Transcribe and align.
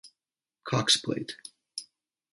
Cox 0.63 0.97
Plate. 0.97 1.35